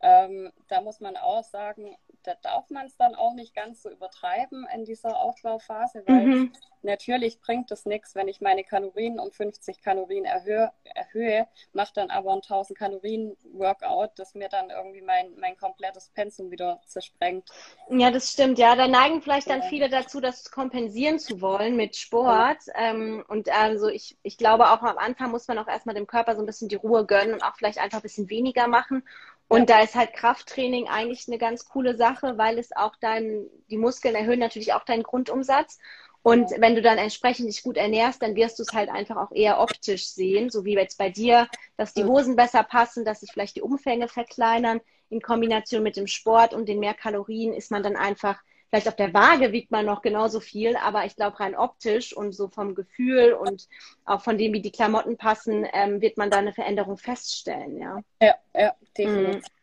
[0.02, 3.90] Ähm, da muss man auch sagen, da darf man es dann auch nicht ganz so
[3.90, 6.54] übertreiben in dieser Aufbauphase, weil mhm.
[6.82, 12.10] natürlich bringt es nichts, wenn ich meine Kalorien um 50 Kalorien erhöhe, erhöhe mache dann
[12.10, 17.50] aber ein 1000 Kalorien Workout, das mir dann irgendwie mein, mein komplettes Pensum wieder zersprengt.
[17.90, 18.60] Ja, das stimmt.
[18.60, 19.68] Ja, da neigen vielleicht dann ja.
[19.68, 22.60] viele dazu, das kompensieren zu wollen mit Sport.
[22.68, 22.92] Ja.
[22.92, 26.36] Ähm, und also ich, ich glaube auch am Anfang muss man auch erstmal dem Körper
[26.36, 29.04] so ein bisschen die Ruhe gönnen und auch vielleicht einfach ein bisschen weniger machen
[29.52, 29.78] und ja.
[29.78, 34.16] da ist halt Krafttraining eigentlich eine ganz coole Sache, weil es auch dein, die Muskeln
[34.16, 35.78] erhöhen natürlich auch deinen Grundumsatz.
[36.22, 39.34] Und wenn du dann entsprechend dich gut ernährst, dann wirst du es halt einfach auch
[39.34, 43.34] eher optisch sehen, so wie jetzt bei dir, dass die Hosen besser passen, dass sich
[43.34, 44.80] vielleicht die Umfänge verkleinern.
[45.10, 48.96] In Kombination mit dem Sport und den mehr Kalorien ist man dann einfach Vielleicht auf
[48.96, 52.74] der Waage wiegt man noch genauso viel, aber ich glaube rein optisch und so vom
[52.74, 53.68] Gefühl und
[54.06, 58.00] auch von dem, wie die Klamotten passen, ähm, wird man da eine Veränderung feststellen, ja.
[58.22, 59.36] Ja, ja, definitiv.
[59.36, 59.62] Mhm.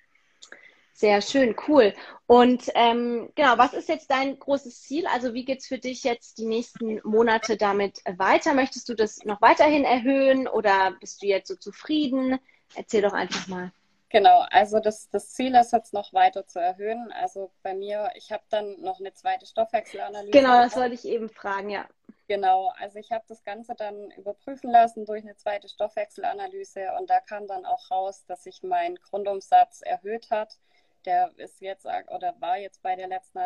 [0.93, 1.95] Sehr schön, cool.
[2.27, 5.07] Und ähm, genau, was ist jetzt dein großes Ziel?
[5.07, 8.53] Also wie geht es für dich jetzt die nächsten Monate damit weiter?
[8.53, 12.39] Möchtest du das noch weiterhin erhöhen oder bist du jetzt so zufrieden?
[12.75, 13.73] Erzähl doch einfach mal.
[14.11, 17.13] Genau, also das, das Ziel ist jetzt noch weiter zu erhöhen.
[17.13, 20.31] Also bei mir, ich habe dann noch eine zweite Stoffwechselanalyse.
[20.31, 21.87] Genau, das wollte ich eben fragen, ja.
[22.27, 27.21] Genau, also ich habe das Ganze dann überprüfen lassen durch eine zweite Stoffwechselanalyse und da
[27.21, 30.59] kam dann auch raus, dass sich mein Grundumsatz erhöht hat.
[31.07, 33.39] Der ist jetzt oder war jetzt bei der letzten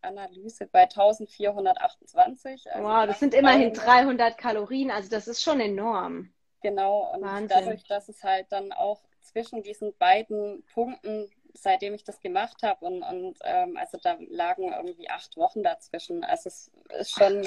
[0.00, 2.72] Analyse bei 1428.
[2.72, 6.32] Also wow, das sind immerhin 300 Kalorien, also das ist schon enorm.
[6.62, 7.48] Genau, und Wahnsinn.
[7.48, 12.84] dadurch, dass es halt dann auch zwischen diesen beiden Punkten, seitdem ich das gemacht habe.
[12.84, 16.24] Und, und ähm, also da lagen irgendwie acht Wochen dazwischen.
[16.24, 17.46] Also es ist schon.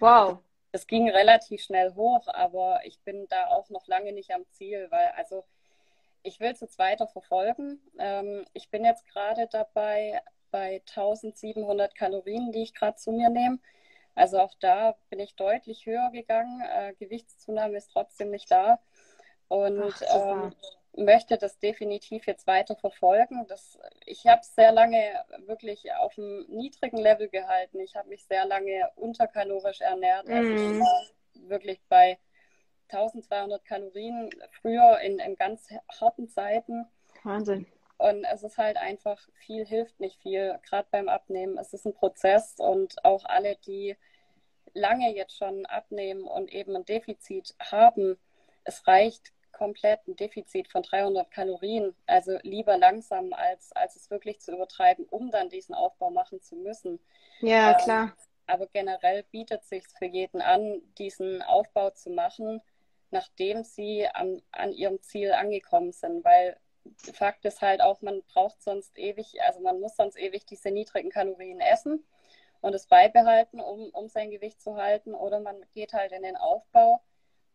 [0.00, 0.38] Wow.
[0.70, 4.86] es ging relativ schnell hoch, aber ich bin da auch noch lange nicht am Ziel,
[4.90, 5.44] weil also
[6.22, 7.80] ich will es jetzt weiter verfolgen.
[7.98, 13.58] Ähm, ich bin jetzt gerade dabei bei 1700 Kalorien, die ich gerade zu mir nehme.
[14.14, 16.60] Also auch da bin ich deutlich höher gegangen.
[16.62, 18.80] Äh, Gewichtszunahme ist trotzdem nicht da.
[19.48, 20.54] Und Ach, ähm,
[20.98, 23.46] möchte das definitiv jetzt weiter verfolgen.
[23.48, 25.00] Das, ich habe es sehr lange
[25.46, 27.80] wirklich auf einem niedrigen Level gehalten.
[27.80, 30.28] Ich habe mich sehr lange unterkalorisch ernährt.
[30.28, 30.80] Also ich mhm.
[30.80, 31.02] war
[31.48, 32.18] wirklich bei
[32.90, 34.30] 1200 Kalorien
[34.60, 35.68] früher in, in ganz
[36.00, 36.86] harten Zeiten.
[37.22, 37.66] Wahnsinn.
[37.98, 41.58] Und es ist halt einfach, viel hilft nicht viel, gerade beim Abnehmen.
[41.58, 43.96] Es ist ein Prozess und auch alle, die
[44.72, 48.16] lange jetzt schon abnehmen und eben ein Defizit haben,
[48.64, 51.94] es reicht komplett ein Defizit von 300 Kalorien.
[52.06, 56.54] Also lieber langsam, als, als es wirklich zu übertreiben, um dann diesen Aufbau machen zu
[56.54, 57.00] müssen.
[57.40, 58.16] Ja, ähm, klar.
[58.46, 62.62] Aber generell bietet sich für jeden an, diesen Aufbau zu machen,
[63.10, 66.24] nachdem sie an, an ihrem Ziel angekommen sind.
[66.24, 66.56] Weil
[67.12, 71.10] Fakt ist halt auch, man braucht sonst ewig, also man muss sonst ewig diese niedrigen
[71.10, 72.06] Kalorien essen
[72.60, 75.14] und es beibehalten, um, um sein Gewicht zu halten.
[75.14, 77.02] Oder man geht halt in den Aufbau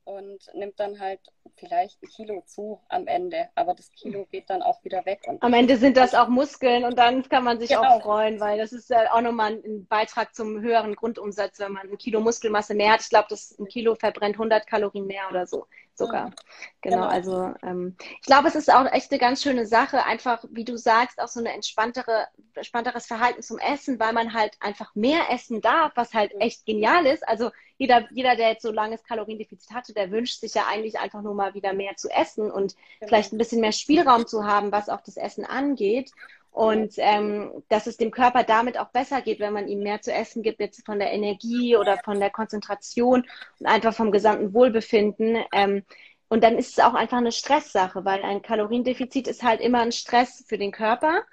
[0.06, 1.20] und nimmt dann halt
[1.56, 5.22] vielleicht ein Kilo zu am Ende, aber das Kilo geht dann auch wieder weg.
[5.40, 7.84] am Ende sind das auch Muskeln und dann kann man sich genau.
[7.84, 11.90] auch freuen, weil das ist ja auch nochmal ein Beitrag zum höheren Grundumsatz, wenn man
[11.90, 13.02] ein Kilo Muskelmasse mehr hat.
[13.02, 16.28] Ich glaube, das ein Kilo verbrennt 100 Kalorien mehr oder so sogar.
[16.28, 16.34] Mhm.
[16.82, 20.44] Genau, genau, also ähm, ich glaube, es ist auch echt eine ganz schöne Sache, einfach,
[20.50, 24.94] wie du sagst, auch so eine entspanntere, entspannteres Verhalten zum Essen, weil man halt einfach
[24.96, 26.42] mehr essen darf, was halt mhm.
[26.42, 27.28] echt genial ist.
[27.28, 31.22] Also jeder, jeder, der jetzt so langes Kaloriendefizit hatte, der wünscht sich ja eigentlich einfach
[31.22, 33.08] nur mal wieder mehr zu essen und genau.
[33.08, 36.12] vielleicht ein bisschen mehr Spielraum zu haben, was auch das Essen angeht.
[36.54, 40.14] Und ähm, dass es dem Körper damit auch besser geht, wenn man ihm mehr zu
[40.14, 43.26] essen gibt, jetzt von der Energie oder von der Konzentration
[43.60, 45.44] und einfach vom gesamten Wohlbefinden.
[45.52, 45.84] Ähm,
[46.30, 49.92] und dann ist es auch einfach eine Stresssache, weil ein Kaloriendefizit ist halt immer ein
[49.92, 51.24] Stress für den Körper.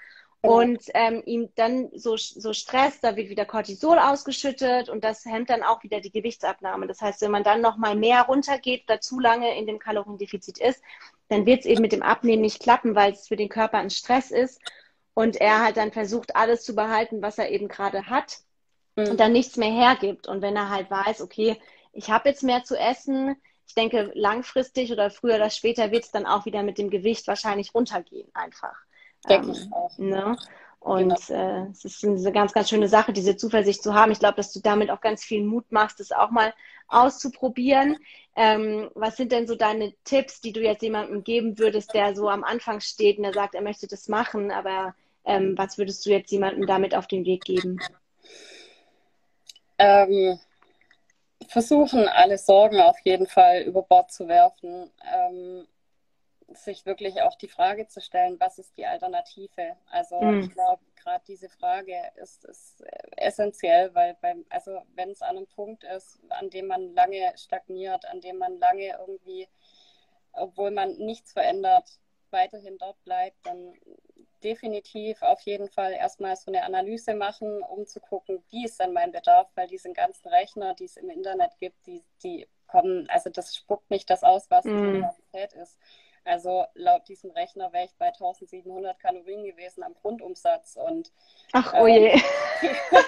[0.43, 5.51] Und ähm, ihm dann so, so Stress, da wird wieder Cortisol ausgeschüttet und das hemmt
[5.51, 6.87] dann auch wieder die Gewichtsabnahme.
[6.87, 10.83] Das heißt, wenn man dann nochmal mehr runtergeht oder zu lange in dem Kaloriendefizit ist,
[11.29, 13.91] dann wird es eben mit dem Abnehmen nicht klappen, weil es für den Körper ein
[13.91, 14.63] Stress ist
[15.15, 18.39] und er halt dann versucht, alles zu behalten, was er eben gerade hat
[18.97, 19.11] mhm.
[19.11, 20.27] und dann nichts mehr hergibt.
[20.27, 21.57] Und wenn er halt weiß, okay,
[21.93, 26.11] ich habe jetzt mehr zu essen, ich denke, langfristig oder früher oder später wird es
[26.11, 28.77] dann auch wieder mit dem Gewicht wahrscheinlich runtergehen, einfach.
[29.29, 29.99] Denke ähm, ich auch.
[29.99, 30.37] Ne?
[30.81, 31.67] Und genau.
[31.67, 34.13] äh, es ist eine ganz, ganz schöne Sache, diese Zuversicht zu haben.
[34.13, 36.55] Ich glaube, dass du damit auch ganz viel Mut machst, das auch mal
[36.89, 37.99] auszuprobieren.
[38.35, 42.31] Ähm, was sind denn so deine Tipps, die du jetzt jemandem geben würdest, der so
[42.31, 44.95] am Anfang steht und der sagt, er möchte das machen, aber
[45.25, 47.79] ähm, was würdest du jetzt jemandem damit auf den Weg geben?
[49.79, 50.39] Ähm,
[51.49, 54.91] versuchen, alle Sorgen auf jeden Fall über Bord zu werfen.
[55.15, 55.67] Ähm,
[56.55, 59.77] sich wirklich auch die Frage zu stellen, was ist die Alternative?
[59.91, 60.41] Also mhm.
[60.41, 62.83] ich glaube, gerade diese Frage ist, ist
[63.17, 68.05] essentiell, weil beim, also wenn es an einem Punkt ist, an dem man lange stagniert,
[68.07, 69.49] an dem man lange irgendwie,
[70.33, 72.01] obwohl man nichts verändert,
[72.33, 73.75] weiterhin dort bleibt, dann
[74.43, 78.93] definitiv auf jeden Fall erstmal so eine Analyse machen, um zu gucken, wie ist denn
[78.93, 83.31] mein Bedarf, weil diese ganzen Rechner, die es im Internet gibt, die, die kommen, also
[83.31, 84.69] das spuckt nicht das aus, was mm.
[84.69, 85.79] die Realität ist.
[86.25, 91.13] Also laut diesem Rechner wäre ich bei 1700 Kalorien gewesen am Grundumsatz und
[91.53, 92.11] Ach oh je.
[92.11, 92.21] Ähm,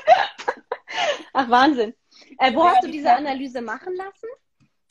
[1.34, 1.94] Ach Wahnsinn.
[2.38, 4.26] Äh, wo hast du diese Analyse machen lassen?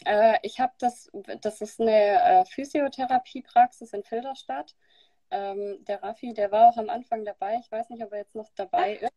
[0.05, 1.09] Äh, ich habe das,
[1.41, 1.91] das ist eine
[2.41, 4.75] äh, Physiotherapiepraxis in Filderstadt.
[5.29, 7.59] Ähm, der Raffi, der war auch am Anfang dabei.
[7.61, 9.11] Ich weiß nicht, ob er jetzt noch dabei ist.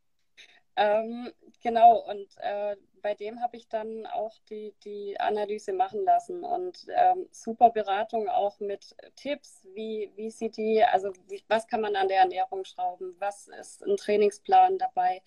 [0.77, 6.43] Ähm, genau, und äh, bei dem habe ich dann auch die, die Analyse machen lassen
[6.43, 11.81] und ähm, super Beratung auch mit Tipps, wie, wie sieht die, also wie, was kann
[11.81, 15.23] man an der Ernährung schrauben, was ist ein Trainingsplan dabei,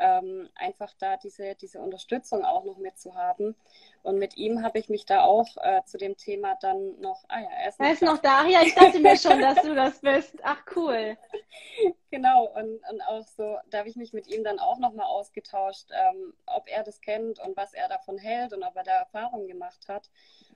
[0.00, 3.54] ähm, einfach da diese, diese Unterstützung auch noch mitzuhaben.
[4.02, 7.40] Und mit ihm habe ich mich da auch äh, zu dem Thema dann noch, ah
[7.40, 8.46] ja, er ist, er ist noch da.
[8.46, 10.36] Ja, ich dachte mir schon, dass du das bist.
[10.42, 11.18] Ach, cool.
[12.10, 15.88] genau, und, und auch so, da habe ich mich mit ihm dann auch nochmal ausgetauscht,
[15.90, 19.48] ähm, ob er das kennt und was er davon hält und ob er da Erfahrungen
[19.48, 20.10] gemacht hat.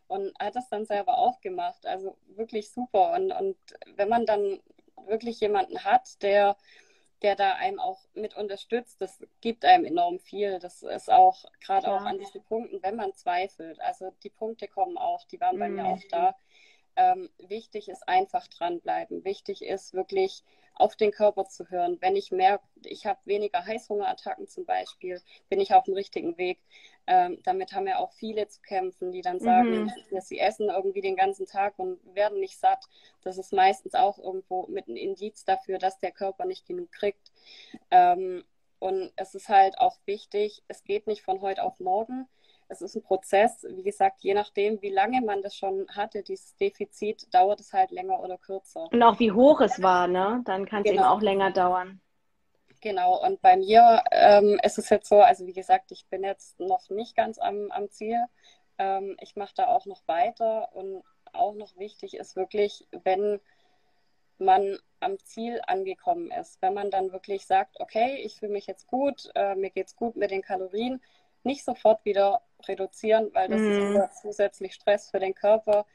[0.07, 1.87] Und hat das dann selber auch gemacht.
[1.87, 3.13] Also wirklich super.
[3.13, 3.57] Und, und
[3.97, 4.61] wenn man dann
[5.07, 6.57] wirklich jemanden hat, der
[7.25, 10.59] der da einem auch mit unterstützt, das gibt einem enorm viel.
[10.59, 11.97] Das ist auch gerade ja.
[11.97, 13.81] auch an diesen Punkten, wenn man zweifelt.
[13.81, 15.77] Also die Punkte kommen auch, die waren bei mhm.
[15.77, 16.37] mir auch da.
[16.97, 19.25] Ähm, wichtig ist einfach dranbleiben.
[19.25, 21.99] Wichtig ist wirklich auf den Körper zu hören.
[22.01, 26.61] Wenn ich merke, ich habe weniger Heißhungerattacken zum Beispiel, bin ich auf dem richtigen Weg.
[27.07, 29.93] Ähm, damit haben ja auch viele zu kämpfen, die dann sagen, mhm.
[30.11, 32.85] dass sie essen irgendwie den ganzen Tag und werden nicht satt.
[33.23, 37.33] Das ist meistens auch irgendwo mit einem Indiz dafür, dass der Körper nicht genug kriegt.
[37.91, 38.45] Ähm,
[38.79, 42.27] und es ist halt auch wichtig, es geht nicht von heute auf morgen
[42.69, 43.67] es ist ein Prozess.
[43.69, 47.91] Wie gesagt, je nachdem, wie lange man das schon hatte, dieses Defizit, dauert es halt
[47.91, 48.89] länger oder kürzer.
[48.93, 50.43] Und auch wie hoch es war, ne?
[50.45, 51.03] Dann kann es genau.
[51.03, 52.01] eben auch länger dauern.
[52.81, 56.61] Genau, und bei mir ähm, ist es jetzt so, also wie gesagt, ich bin jetzt
[56.61, 58.23] noch nicht ganz am, am Ziel.
[58.77, 63.41] Ähm, ich mache da auch noch weiter und auch noch wichtig ist wirklich, wenn
[64.39, 68.87] man am Ziel angekommen ist, wenn man dann wirklich sagt, okay, ich fühle mich jetzt
[68.87, 71.01] gut, äh, mir es gut mit den Kalorien,
[71.43, 73.97] nicht sofort wieder reduzieren, weil das mhm.
[73.97, 75.87] ist zusätzlich Stress für den Körper.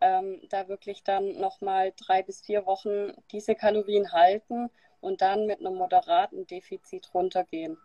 [0.00, 5.60] Ähm, da wirklich dann nochmal drei bis vier Wochen diese Kalorien halten und dann mit
[5.60, 7.78] einem moderaten Defizit runtergehen.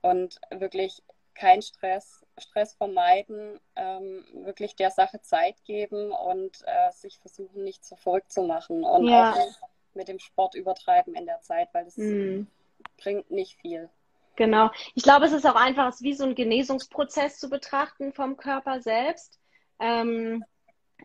[0.00, 1.02] Und wirklich
[1.34, 7.84] kein Stress, Stress vermeiden, ähm, wirklich der Sache Zeit geben und äh, sich versuchen, nicht
[7.84, 9.32] zu verrückt zu machen und ja.
[9.32, 9.58] auch
[9.94, 12.46] mit dem Sport übertreiben in der Zeit, weil das mm.
[12.96, 13.88] bringt nicht viel.
[14.38, 14.70] Genau.
[14.94, 18.80] Ich glaube, es ist auch einfach es wie so ein Genesungsprozess zu betrachten vom Körper
[18.80, 19.40] selbst.
[19.80, 20.44] Ähm,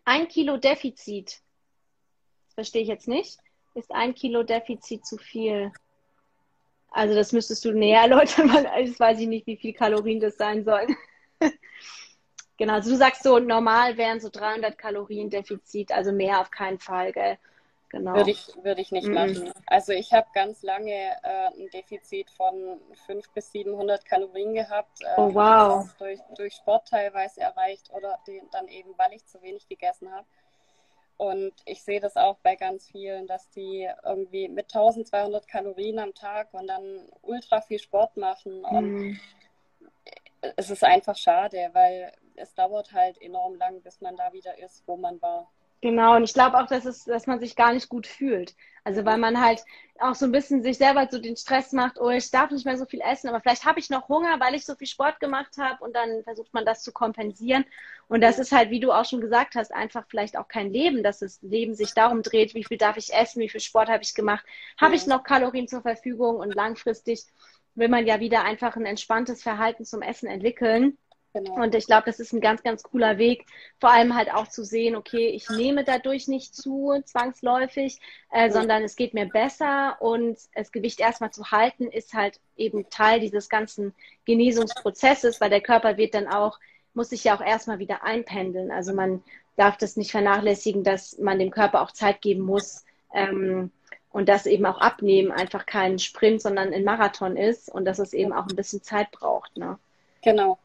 [0.06, 1.42] ein Kilo Defizit,
[2.46, 3.40] das verstehe ich jetzt nicht,
[3.74, 5.72] ist ein Kilo Defizit zu viel.
[6.92, 10.38] Also das müsstest du näher erläutern, weil ich weiß ich nicht, wie viel Kalorien das
[10.38, 10.96] sein sollen.
[12.58, 16.78] genau, also du sagst so, normal wären so 300 Kalorien Defizit, also mehr auf keinen
[16.78, 17.40] Fall, gell?
[17.94, 18.16] Genau.
[18.16, 19.14] Würde ich, würde ich nicht mhm.
[19.14, 19.54] machen.
[19.68, 25.00] Also ich habe ganz lange äh, ein Defizit von 500 bis 700 Kalorien gehabt.
[25.02, 25.88] Äh, oh wow.
[26.00, 30.26] Durch, durch Sport teilweise erreicht oder den, dann eben, weil ich zu wenig gegessen habe.
[31.18, 36.16] Und ich sehe das auch bei ganz vielen, dass die irgendwie mit 1200 Kalorien am
[36.16, 38.66] Tag und dann ultra viel Sport machen.
[38.66, 39.20] Und mhm.
[40.56, 44.82] es ist einfach schade, weil es dauert halt enorm lang, bis man da wieder ist,
[44.88, 45.48] wo man war.
[45.84, 48.56] Genau, und ich glaube auch, dass, es, dass man sich gar nicht gut fühlt.
[48.86, 49.62] Also weil man halt
[50.00, 52.78] auch so ein bisschen sich selber so den Stress macht, oh, ich darf nicht mehr
[52.78, 55.58] so viel essen, aber vielleicht habe ich noch Hunger, weil ich so viel Sport gemacht
[55.58, 57.66] habe und dann versucht man das zu kompensieren.
[58.08, 61.04] Und das ist halt, wie du auch schon gesagt hast, einfach vielleicht auch kein Leben,
[61.04, 64.04] dass das Leben sich darum dreht, wie viel darf ich essen, wie viel Sport habe
[64.04, 64.46] ich gemacht,
[64.80, 67.26] habe ich noch Kalorien zur Verfügung und langfristig
[67.76, 70.98] will man ja wieder einfach ein entspanntes Verhalten zum Essen entwickeln.
[71.34, 71.56] Genau.
[71.56, 73.48] Und ich glaube, das ist ein ganz, ganz cooler Weg,
[73.80, 78.00] vor allem halt auch zu sehen, okay, ich nehme dadurch nicht zu, zwangsläufig,
[78.32, 82.88] äh, sondern es geht mir besser und das Gewicht erstmal zu halten, ist halt eben
[82.92, 86.60] Teil dieses ganzen Genesungsprozesses, weil der Körper wird dann auch,
[86.94, 88.70] muss sich ja auch erstmal wieder einpendeln.
[88.70, 89.24] Also man
[89.56, 93.72] darf das nicht vernachlässigen, dass man dem Körper auch Zeit geben muss, ähm,
[94.14, 98.14] und dass eben auch Abnehmen einfach kein Sprint, sondern ein Marathon ist und dass es
[98.14, 99.58] eben auch ein bisschen Zeit braucht.
[99.58, 99.80] Ne?
[100.22, 100.60] Genau,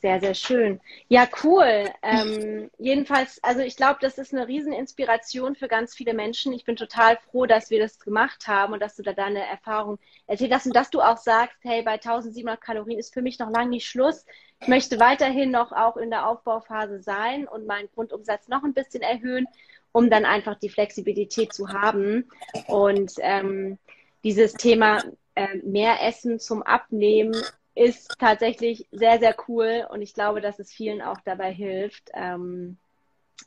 [0.00, 0.80] sehr, sehr schön.
[1.08, 1.90] Ja, cool.
[2.02, 6.54] Ähm, jedenfalls, also ich glaube, das ist eine Rieseninspiration für ganz viele Menschen.
[6.54, 9.98] Ich bin total froh, dass wir das gemacht haben und dass du da deine Erfahrung
[10.26, 13.50] erzählt hast und dass du auch sagst, hey, bei 1700 Kalorien ist für mich noch
[13.50, 14.24] lange nicht Schluss.
[14.60, 19.02] Ich möchte weiterhin noch auch in der Aufbauphase sein und meinen Grundumsatz noch ein bisschen
[19.02, 19.46] erhöhen,
[19.92, 22.30] um dann einfach die Flexibilität zu haben.
[22.68, 23.78] Und ähm,
[24.24, 25.02] dieses Thema
[25.34, 27.34] äh, mehr Essen zum Abnehmen
[27.80, 32.76] ist tatsächlich sehr, sehr cool und ich glaube, dass es vielen auch dabei hilft, ähm,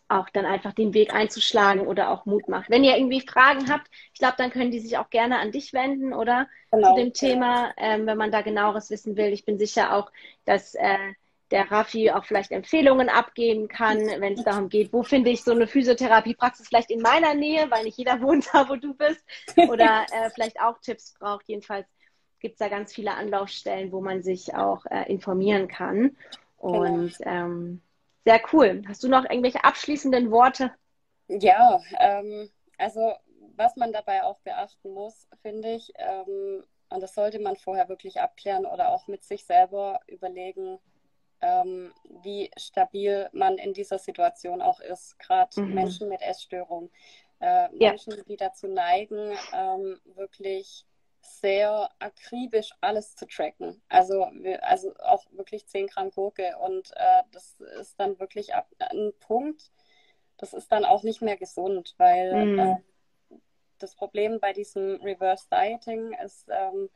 [0.07, 2.71] auch dann einfach den Weg einzuschlagen oder auch Mut macht.
[2.71, 5.71] Wenn ihr irgendwie Fragen habt, ich glaube, dann können die sich auch gerne an dich
[5.71, 9.31] wenden oder genau, zu dem Thema, ähm, wenn man da genaueres wissen will.
[9.31, 10.11] Ich bin sicher auch,
[10.45, 10.97] dass äh,
[11.51, 15.51] der Raffi auch vielleicht Empfehlungen abgeben kann, wenn es darum geht, wo finde ich so
[15.51, 19.23] eine Physiotherapiepraxis vielleicht in meiner Nähe, weil nicht jeder wohnt da, wo du bist,
[19.69, 21.47] oder äh, vielleicht auch Tipps braucht.
[21.47, 21.85] Jedenfalls
[22.43, 26.15] gibt es da ganz viele Anlaufstellen, wo man sich auch äh, informieren kann.
[26.57, 27.31] Und genau.
[27.31, 27.81] ähm,
[28.25, 28.83] sehr cool.
[28.87, 30.71] Hast du noch irgendwelche abschließenden Worte?
[31.29, 33.13] Ja, ähm, also
[33.55, 38.19] was man dabei auch beachten muss, finde ich, ähm, und das sollte man vorher wirklich
[38.19, 40.79] abklären oder auch mit sich selber überlegen,
[41.41, 45.17] ähm, wie stabil man in dieser Situation auch ist.
[45.17, 45.73] Gerade mhm.
[45.73, 46.91] Menschen mit Essstörung,
[47.39, 48.23] äh, Menschen, ja.
[48.27, 50.85] die dazu neigen, ähm, wirklich
[51.25, 53.81] sehr akribisch alles zu tracken.
[53.89, 54.27] Also,
[54.61, 56.57] also auch wirklich 10 Gramm Gurke.
[56.59, 59.71] Und äh, das ist dann wirklich ab, ein Punkt,
[60.37, 62.59] das ist dann auch nicht mehr gesund, weil mm.
[62.59, 62.75] äh,
[63.79, 66.89] das Problem bei diesem Reverse Dieting ist, ähm,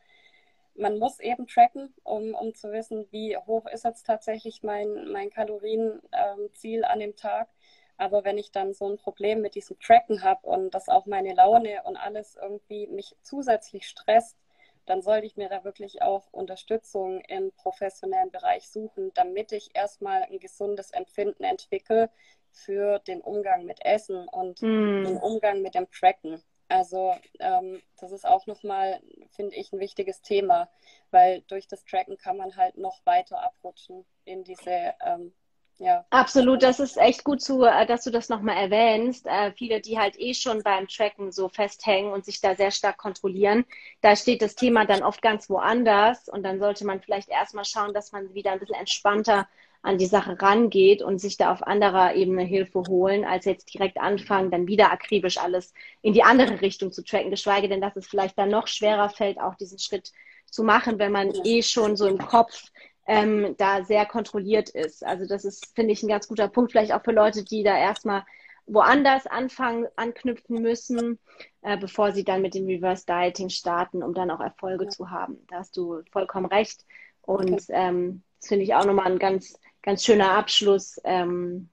[0.76, 5.30] man muss eben tracken, um, um zu wissen, wie hoch ist jetzt tatsächlich mein, mein
[5.30, 7.50] Kalorienziel ähm, an dem Tag.
[7.98, 11.34] Aber wenn ich dann so ein Problem mit diesem Tracken habe und das auch meine
[11.34, 14.38] Laune und alles irgendwie mich zusätzlich stresst,
[14.86, 20.24] dann sollte ich mir da wirklich auch Unterstützung im professionellen Bereich suchen, damit ich erstmal
[20.24, 22.10] ein gesundes Empfinden entwickle
[22.52, 25.04] für den Umgang mit Essen und mm.
[25.04, 26.42] den Umgang mit dem Tracken.
[26.70, 30.70] Also ähm, das ist auch nochmal, finde ich, ein wichtiges Thema,
[31.12, 35.34] weil durch das Tracken kann man halt noch weiter abrutschen in diese ähm,
[35.80, 36.06] ja.
[36.10, 39.28] Absolut, das ist echt gut, zu, äh, dass du das nochmal erwähnst.
[39.28, 42.98] Äh, viele, die halt eh schon beim Tracken so festhängen und sich da sehr stark
[42.98, 43.66] kontrollieren,
[44.02, 47.94] da steht das Thema dann oft ganz woanders und dann sollte man vielleicht erstmal schauen,
[47.94, 49.48] dass man wieder ein bisschen entspannter
[49.84, 54.00] an die Sache rangeht und sich da auf anderer Ebene Hilfe holen, als jetzt direkt
[54.00, 58.08] anfangen, dann wieder akribisch alles in die andere Richtung zu tracken, geschweige denn, dass es
[58.08, 60.12] vielleicht dann noch schwerer fällt, auch diesen Schritt
[60.50, 62.72] zu machen, wenn man eh schon so im Kopf
[63.08, 65.04] ähm, da sehr kontrolliert ist.
[65.04, 67.78] Also das ist, finde ich, ein ganz guter Punkt, vielleicht auch für Leute, die da
[67.78, 68.26] erstmal
[68.65, 71.17] woanders anfangen, anknüpfen müssen,
[71.62, 74.89] äh, bevor sie dann mit dem Reverse Dieting starten, um dann auch Erfolge ja.
[74.89, 75.38] zu haben.
[75.48, 76.86] Da hast du vollkommen recht.
[77.22, 77.65] Und okay.
[77.70, 81.00] ähm, das finde ich auch nochmal ein ganz, ganz schöner Abschluss.
[81.06, 81.70] Ähm,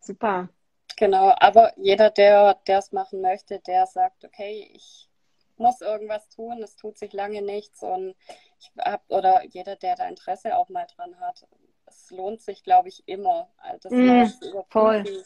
[0.00, 0.50] super.
[0.96, 5.08] Genau, aber jeder, der es machen möchte, der sagt, okay, ich
[5.56, 8.14] muss irgendwas tun, es tut sich lange nichts und
[8.64, 11.46] ich habe, oder jeder, der da Interesse auch mal dran hat,
[11.86, 13.50] es lohnt sich, glaube ich, immer,
[13.80, 14.24] das mm,
[14.68, 15.24] voll.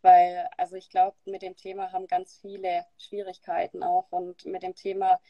[0.00, 4.74] Weil, also ich glaube, mit dem Thema haben ganz viele Schwierigkeiten auch und mit dem
[4.74, 5.20] Thema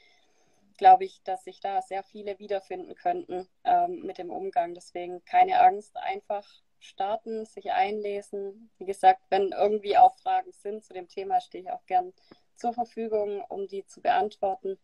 [0.77, 4.75] glaube ich, dass sich da sehr viele wiederfinden könnten ähm, mit dem Umgang.
[4.75, 6.47] Deswegen keine Angst, einfach
[6.79, 8.71] starten, sich einlesen.
[8.79, 12.15] Wie gesagt, wenn irgendwie auch Fragen sind zu dem Thema, stehe ich auch gern
[12.55, 14.79] zur Verfügung, um die zu beantworten.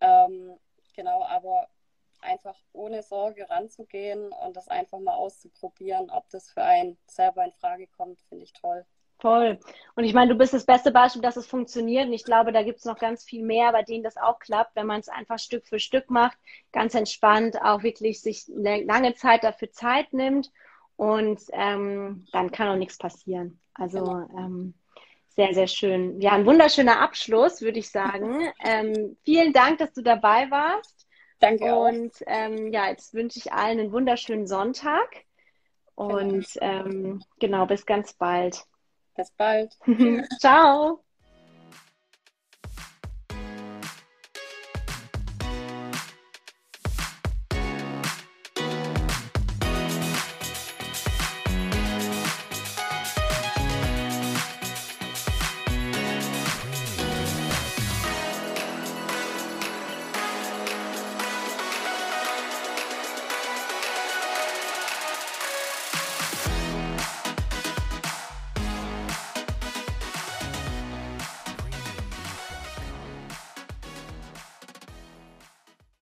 [0.00, 0.58] Ähm,
[0.94, 1.68] genau, aber
[2.22, 7.52] einfach ohne Sorge ranzugehen und das einfach mal auszuprobieren, ob das für einen selber in
[7.52, 8.84] Frage kommt, finde ich toll.
[9.20, 9.58] Voll.
[9.96, 12.06] Und ich meine, du bist das beste Beispiel, dass es funktioniert.
[12.06, 14.76] Und ich glaube, da gibt es noch ganz viel mehr, bei denen das auch klappt,
[14.76, 16.38] wenn man es einfach Stück für Stück macht,
[16.72, 20.50] ganz entspannt, auch wirklich sich eine lange Zeit dafür Zeit nimmt.
[20.96, 23.60] Und ähm, dann kann auch nichts passieren.
[23.74, 24.28] Also genau.
[24.38, 24.74] ähm,
[25.28, 26.20] sehr, sehr schön.
[26.20, 28.48] Ja, ein wunderschöner Abschluss, würde ich sagen.
[28.62, 30.99] Ähm, vielen Dank, dass du dabei warst.
[31.40, 31.74] Danke.
[31.74, 35.24] Und ähm, ja, jetzt wünsche ich allen einen wunderschönen Sonntag.
[35.94, 38.64] Und genau, ähm, genau bis ganz bald.
[39.16, 39.76] Bis bald.
[40.40, 41.02] Ciao.